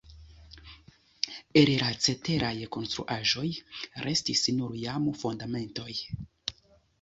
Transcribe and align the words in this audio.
El 1.61 1.71
la 1.81 1.89
ceteraj 2.05 2.53
konstruaĵoj 2.77 3.45
restis 4.07 4.43
nur 4.57 4.73
jam 4.87 5.07
fundamentoj. 5.25 5.89